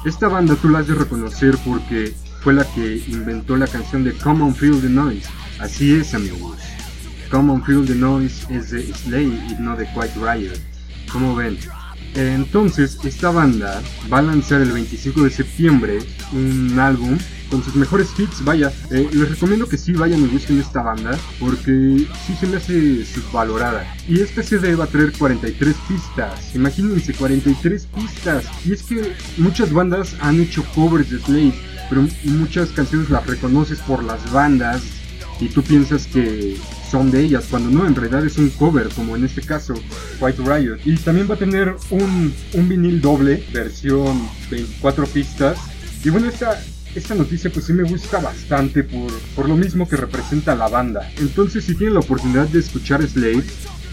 [0.05, 4.13] Esta banda tú la has de reconocer porque fue la que inventó la canción de
[4.15, 5.29] Common Feel the Noise.
[5.61, 6.57] Así es, amigos.
[7.31, 10.59] Common Feel the Noise es de Slay y no de Quiet Riot.
[11.13, 11.59] Como ven.
[12.15, 13.81] Entonces, esta banda
[14.13, 15.99] va a lanzar el 25 de septiembre
[16.33, 17.17] un álbum
[17.51, 18.45] con sus mejores hits.
[18.45, 22.57] Vaya, eh, les recomiendo que sí vayan y busquen esta banda porque sí se me
[22.57, 23.87] hace subvalorada.
[24.09, 26.55] Y esta CD va a traer 43 pistas.
[26.57, 28.45] Imagínense, 43 pistas.
[28.65, 31.55] Y es que muchas bandas han hecho covers de Slade,
[31.89, 35.00] pero muchas canciones las reconoces por las bandas
[35.41, 36.57] y tú piensas que
[36.91, 39.75] son de ellas, cuando no, en realidad es un cover, como en este caso,
[40.21, 40.79] White Riot.
[40.85, 45.59] Y también va a tener un, un vinil doble, versión 24 pistas.
[46.05, 46.61] Y bueno, esta,
[46.95, 51.11] esta noticia pues sí me gusta bastante por, por lo mismo que representa la banda.
[51.19, 53.45] Entonces si tienen la oportunidad de escuchar Slade,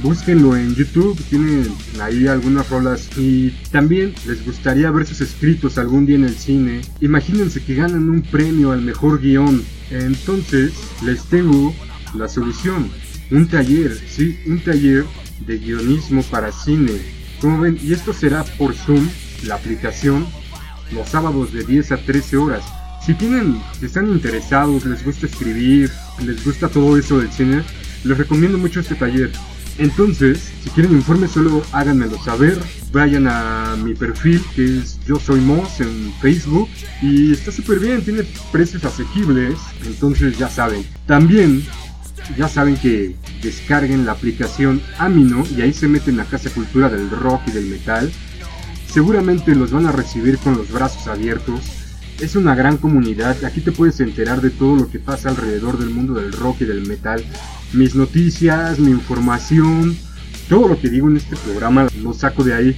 [0.02, 1.68] búsquenlo en YouTube, tienen
[2.02, 6.82] ahí algunas rolas y también les gustaría ver sus escritos algún día en el cine.
[7.02, 9.64] Imagínense que ganan un premio al mejor guion.
[9.92, 10.74] Entonces
[11.04, 11.74] les tengo
[12.14, 12.90] la solución.
[13.32, 15.06] Un taller, sí, un taller
[15.46, 16.94] de guionismo para cine.
[17.42, 19.08] Como ven, y esto será por Zoom,
[19.44, 20.26] la aplicación,
[20.92, 22.64] los sábados de 10 a 13 horas.
[23.06, 25.92] Si tienen, si están interesados, les gusta escribir,
[26.24, 27.64] les gusta todo eso del cine,
[28.04, 29.32] les recomiendo mucho este taller.
[29.78, 32.60] Entonces, si quieren informes, solo háganmelo saber.
[32.92, 36.68] Vayan a mi perfil que es Yo Soy Moss en Facebook.
[37.02, 39.58] Y está súper bien, tiene precios asequibles.
[39.86, 40.86] Entonces ya saben.
[41.06, 41.64] También
[42.36, 47.10] ya saben que descarguen la aplicación Amino y ahí se meten a Casa Cultura del
[47.10, 48.12] Rock y del Metal.
[48.92, 51.62] Seguramente los van a recibir con los brazos abiertos.
[52.20, 55.92] Es una gran comunidad, aquí te puedes enterar de todo lo que pasa alrededor del
[55.92, 57.24] mundo del rock y del metal
[57.74, 59.98] mis noticias, mi información,
[60.48, 62.76] todo lo que digo en este programa lo saco de ahí.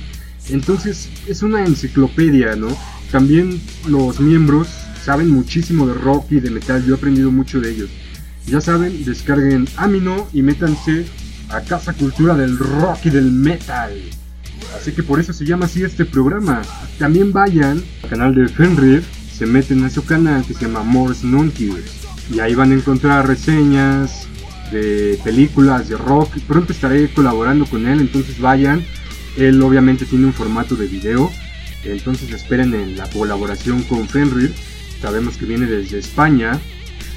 [0.49, 2.67] Entonces es una enciclopedia, ¿no?
[3.11, 4.67] También los miembros
[5.03, 7.89] saben muchísimo de rock y de metal, yo he aprendido mucho de ellos.
[8.47, 11.05] Ya saben, descarguen Amino y métanse
[11.49, 13.91] a Casa Cultura del Rock y del Metal.
[14.75, 16.61] Así que por eso se llama así este programa.
[16.97, 19.03] También vayan al canal de Fenrir,
[19.39, 21.93] se meten a su canal que se llama Morse Nonkers.
[22.29, 24.27] Y ahí van a encontrar reseñas,
[24.69, 26.37] de películas, de rock.
[26.45, 28.83] Pronto estaré colaborando con él, entonces vayan.
[29.37, 31.31] Él obviamente tiene un formato de video,
[31.85, 34.53] entonces esperen en la colaboración con Fenrir.
[35.01, 36.59] Sabemos que viene desde España.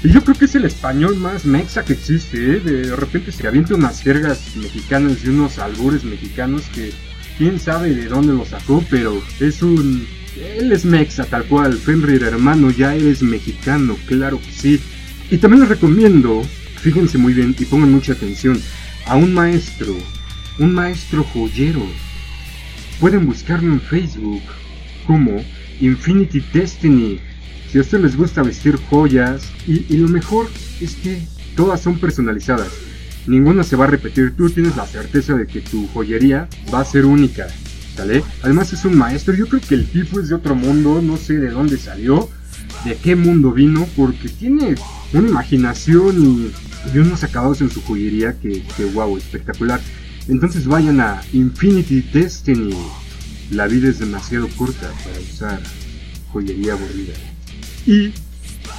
[0.01, 2.59] Y yo creo que es el español más mexa que existe, ¿eh?
[2.61, 6.93] De repente se avienta unas jergas mexicanas y unos albures mexicanos que
[7.37, 10.07] quién sabe de dónde lo sacó, pero es un...
[10.37, 14.79] Él es mexa tal cual, Fenrir hermano, ya eres mexicano, claro que sí.
[15.29, 16.43] Y también les recomiendo
[16.83, 18.61] Fíjense muy bien y pongan mucha atención.
[19.05, 19.95] A un maestro,
[20.59, 21.81] un maestro joyero.
[22.99, 24.41] Pueden buscarlo en Facebook
[25.07, 25.41] como
[25.79, 27.21] Infinity Destiny.
[27.71, 30.49] Si a ustedes les gusta vestir joyas, y, lo mejor
[30.81, 31.21] es que
[31.55, 32.67] todas son personalizadas.
[33.27, 34.35] Ninguna se va a repetir.
[34.35, 37.47] Tú tienes la certeza de que tu joyería va a ser única.
[38.41, 39.33] Además es un maestro.
[39.33, 41.01] Yo creo que el tipo es de otro mundo.
[41.01, 42.29] No sé de dónde salió.
[42.85, 43.87] De qué mundo vino.
[43.95, 44.75] Porque tiene
[45.13, 46.51] una imaginación y
[46.91, 49.79] y unos acabados en su joyería que, que wow, espectacular.
[50.27, 52.75] Entonces vayan a Infinity Destiny.
[53.51, 55.61] La vida es demasiado corta para usar
[56.31, 57.13] joyería aburrida.
[57.85, 58.13] Y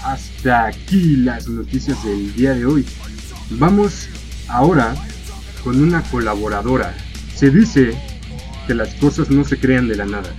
[0.04, 2.84] hasta aquí las noticias del día de hoy.
[3.50, 4.08] Vamos
[4.48, 4.94] ahora
[5.62, 6.94] con una colaboradora.
[7.34, 7.96] Se dice
[8.66, 10.34] que las cosas no se crean de la nada.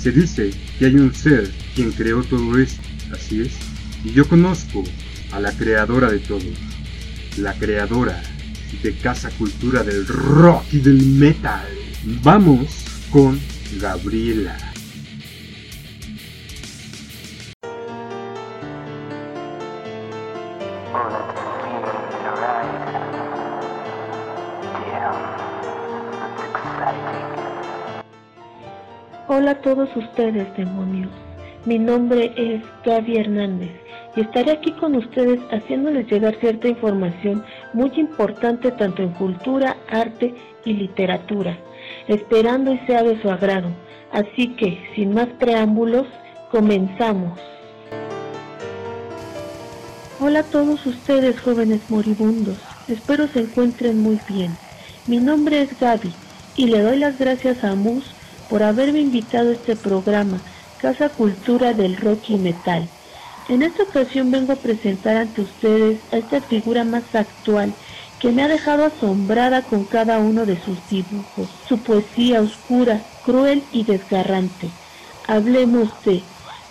[0.00, 2.82] Se dice que hay un ser quien creó todo esto.
[3.12, 3.52] Así es.
[4.04, 4.84] Y yo conozco
[5.32, 6.40] a la creadora de todo
[7.38, 8.20] la creadora
[8.82, 11.66] de Casa Cultura del Rock y del Metal.
[12.22, 13.40] Vamos con
[13.80, 14.67] Gabriela.
[29.48, 31.10] Hola a todos ustedes, demonios.
[31.64, 33.70] Mi nombre es Gaby Hernández
[34.14, 40.34] y estaré aquí con ustedes haciéndoles llegar cierta información muy importante tanto en cultura, arte
[40.66, 41.56] y literatura,
[42.08, 43.70] esperando y sea de su agrado.
[44.12, 46.06] Así que, sin más preámbulos,
[46.50, 47.40] comenzamos.
[50.20, 54.54] Hola a todos ustedes jóvenes moribundos, espero se encuentren muy bien.
[55.06, 56.12] Mi nombre es Gaby
[56.54, 58.17] y le doy las gracias a Mus
[58.48, 60.40] por haberme invitado a este programa,
[60.80, 62.88] Casa Cultura del Rock y Metal
[63.48, 67.72] en esta ocasión vengo a presentar ante ustedes a esta figura más actual
[68.20, 73.62] que me ha dejado asombrada con cada uno de sus dibujos, su poesía oscura, cruel
[73.72, 74.68] y desgarrante.
[75.26, 76.22] Hablemos de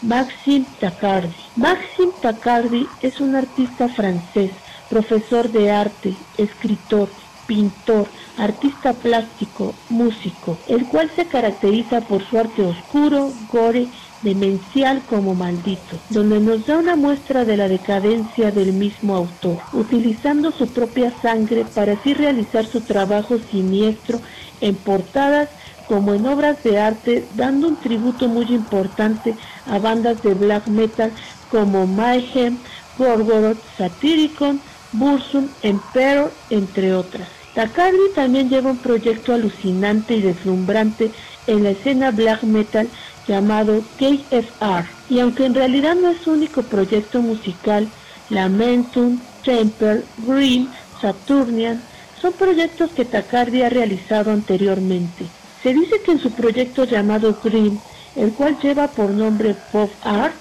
[0.04, 1.34] Maxime Tacardi.
[1.56, 4.52] Maxime Tacardi es un artista francés,
[4.88, 7.10] profesor de arte, escritor,
[7.48, 8.08] pintor,
[8.38, 13.88] artista plástico, músico, el cual se caracteriza por su arte oscuro, gore
[14.22, 20.52] demencial como maldito, donde nos da una muestra de la decadencia del mismo autor, utilizando
[20.52, 24.20] su propia sangre para así realizar su trabajo siniestro
[24.60, 25.50] en portadas
[25.88, 29.36] como en obras de arte, dando un tributo muy importante
[29.66, 31.14] a bandas de black metal
[31.50, 32.58] como Mayhem,
[32.98, 34.60] Gorgoroth, Satyricon,
[34.92, 37.37] Bursum, Emperor, entre otras.
[37.58, 41.10] Takardi también lleva un proyecto alucinante y deslumbrante
[41.48, 42.88] en la escena black metal
[43.28, 44.86] llamado KFR.
[45.10, 47.88] Y aunque en realidad no es su único proyecto musical,
[48.30, 50.70] Lamentum, Temper, Green,
[51.02, 51.82] Saturnian,
[52.22, 55.26] son proyectos que Tacardi ha realizado anteriormente.
[55.64, 57.80] Se dice que en su proyecto llamado Green,
[58.16, 60.36] el cual lleva por nombre Pop Art,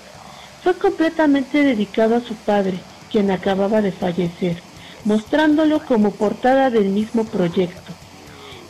[0.62, 2.78] fue completamente dedicado a su padre,
[3.10, 4.65] quien acababa de fallecer,
[5.07, 7.92] mostrándolo como portada del mismo proyecto.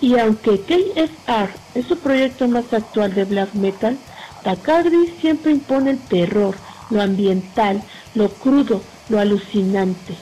[0.01, 3.99] Y aunque KFR es su proyecto más actual de black metal,
[4.45, 6.55] Tacardi siempre impone el terror,
[6.91, 7.83] lo ambiental,
[8.15, 10.15] lo crudo, lo alucinante.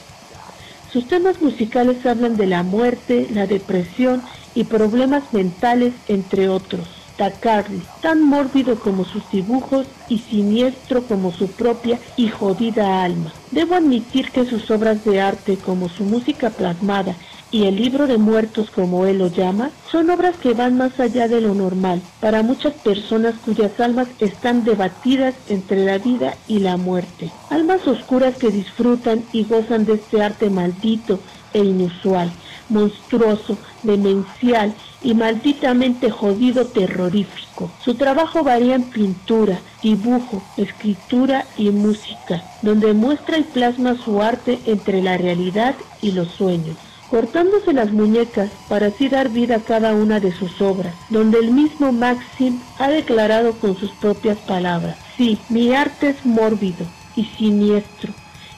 [0.93, 4.23] Sus temas musicales hablan de la muerte, la depresión
[4.55, 7.04] y problemas mentales, entre otros.
[7.17, 13.33] Tan mórbido como sus dibujos y siniestro como su propia y jodida alma.
[13.53, 17.15] Debo admitir que sus obras de arte, como su música plasmada
[17.53, 21.29] y el libro de muertos como él lo llama, son obras que van más allá
[21.29, 26.77] de lo normal para muchas personas cuyas almas están debatidas entre la vida y la
[26.77, 27.31] muerte.
[27.51, 31.21] Almas oscuras que disfrutan y gozan de este arte maldito
[31.53, 32.33] e inusual,
[32.69, 34.75] monstruoso, demencial
[35.05, 37.71] y malditamente jodido terrorífico.
[37.85, 44.59] Su trabajo varía en pintura, dibujo, escritura y música, donde muestra y plasma su arte
[44.67, 46.77] entre la realidad y los sueños
[47.15, 51.53] cortándose las muñecas para así dar vida a cada una de sus obras, donde el
[51.53, 58.13] mismo Maxim ha declarado con sus propias palabras, sí, mi arte es mórbido y siniestro,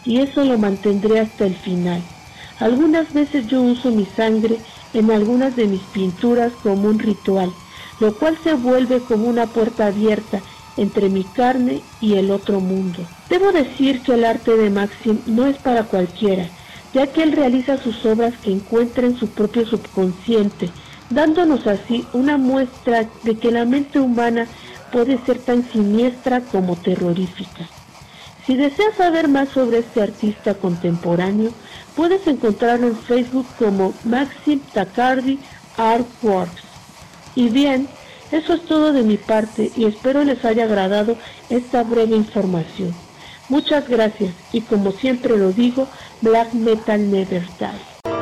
[0.06, 2.00] y eso lo mantendré hasta el final.
[2.58, 4.56] Algunas veces yo uso mi sangre
[4.98, 7.52] en algunas de mis pinturas como un ritual,
[8.00, 10.40] lo cual se vuelve como una puerta abierta
[10.76, 13.00] entre mi carne y el otro mundo.
[13.28, 16.48] Debo decir que el arte de Maxim no es para cualquiera,
[16.92, 20.70] ya que él realiza sus obras que encuentra en su propio subconsciente,
[21.10, 24.46] dándonos así una muestra de que la mente humana
[24.92, 27.68] puede ser tan siniestra como terrorífica.
[28.46, 31.50] Si deseas saber más sobre este artista contemporáneo,
[31.96, 35.40] puedes encontrarlo en Facebook como Maxim Tacardi
[35.76, 36.62] Artworks.
[37.34, 37.88] Y bien,
[38.30, 41.16] eso es todo de mi parte y espero les haya agradado
[41.48, 42.94] esta breve información.
[43.48, 45.88] Muchas gracias y como siempre lo digo,
[46.20, 48.12] Black Metal Never Die.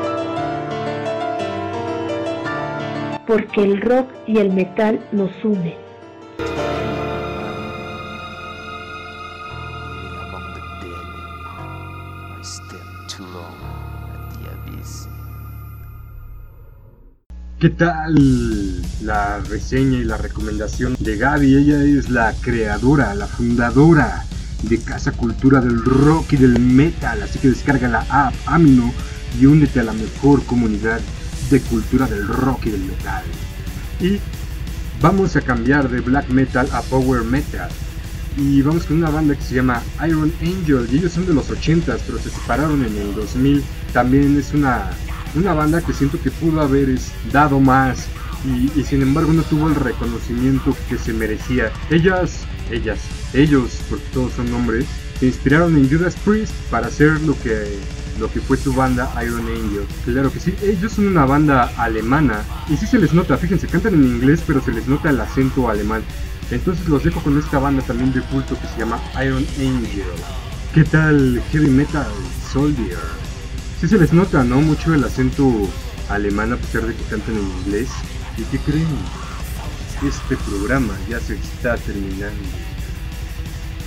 [3.27, 5.84] Porque el rock y el metal nos unen.
[17.65, 21.57] ¿Qué tal la reseña y la recomendación de Gaby?
[21.57, 24.27] Ella es la creadora, la fundadora
[24.65, 27.23] de Casa Cultura del Rock y del Metal.
[27.23, 28.93] Así que descarga la app Amino
[29.41, 31.01] y únete a la mejor comunidad
[31.49, 33.25] de cultura del rock y del metal.
[33.99, 34.21] Y
[35.01, 37.71] vamos a cambiar de black metal a power metal.
[38.37, 40.87] Y vamos con una banda que se llama Iron Angel.
[40.93, 43.65] Y ellos son de los 80s, pero se separaron en el 2000.
[43.95, 44.91] También es una,
[45.35, 46.89] una banda que siento que pudo haber
[47.33, 48.07] dado más.
[48.45, 51.73] Y, sin embargo no tuvo el reconocimiento que se merecía.
[51.91, 53.01] Ellas, ellas,
[53.33, 54.85] ellos, porque todos son hombres,
[55.19, 57.79] se inspiraron en Judas Priest para hacer lo que,
[58.21, 59.87] lo que fue su banda Iron Angel.
[60.05, 63.95] Claro que sí, ellos son una banda alemana y sí se les nota, fíjense, cantan
[63.95, 66.03] en inglés pero se les nota el acento alemán.
[66.51, 70.05] Entonces los dejo con esta banda también de culto que se llama Iron Angel.
[70.75, 72.07] ¿Qué tal Heavy Metal
[72.53, 73.24] Soldier?
[73.85, 74.63] Sí se les nota, ¿no?
[74.63, 75.47] Mucho el acento
[76.09, 77.91] alemán a pesar de que cantan en inglés.
[78.39, 78.87] ¿Y qué creen?
[80.03, 82.49] Este programa ya se está terminando.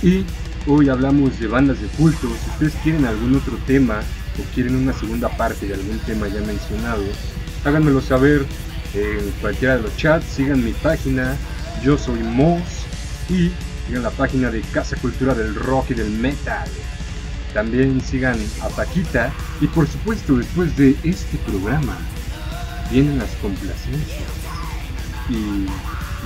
[0.00, 0.24] Y
[0.68, 2.28] hoy hablamos de bandas de culto.
[2.28, 3.98] Si ustedes quieren algún otro tema
[4.38, 7.02] o quieren una segunda parte de algún tema ya mencionado,
[7.64, 8.46] háganmelo saber
[8.94, 10.26] en cualquiera de los chats.
[10.26, 11.36] Sigan mi página,
[11.82, 12.86] yo soy Moss.
[13.28, 13.50] Y
[13.88, 16.68] sigan la página de Casa Cultura del Rock y del Metal.
[17.54, 19.32] También sigan a Paquita.
[19.60, 21.96] Y por supuesto, después de este programa,
[22.90, 24.30] vienen las complacencias.
[25.28, 25.66] Y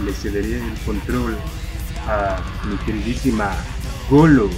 [0.04, 1.36] le cederé el control
[2.06, 3.52] a mi queridísima
[4.08, 4.50] Golo.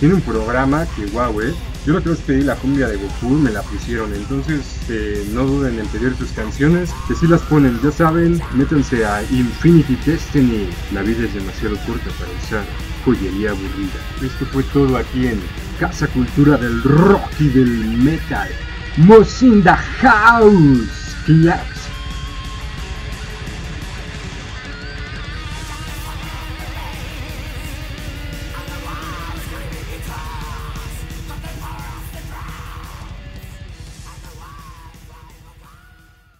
[0.00, 1.54] Tiene un programa que guau, eh.
[1.84, 4.14] Yo lo que os pedí la cumbia de Goku, me la pusieron.
[4.14, 9.04] Entonces, eh, no duden en pedir sus canciones, que si las ponen, ya saben, métanse
[9.04, 10.68] a Infinity Destiny.
[10.92, 12.64] La vida es demasiado corta para usar
[13.04, 13.98] joyería aburrida.
[14.22, 15.40] Esto fue todo aquí en
[15.82, 18.48] Casa Cultura del Rock y del Metal.
[18.98, 21.16] Mosinda House.
[21.26, 21.71] Clap.